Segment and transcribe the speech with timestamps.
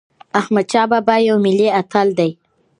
[0.39, 2.31] احمدشاه بابا یو ملي اتل دی.